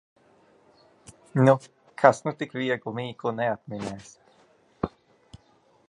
[1.35, 1.53] Nu,
[2.03, 4.13] kas nu tik vieglu mīklu neatminēs!